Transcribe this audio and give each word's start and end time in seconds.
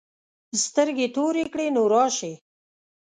سترګې 0.63 1.07
تورې 1.15 1.43
کړې 1.51 1.67
نو 1.75 1.83
راشې. 1.93 2.33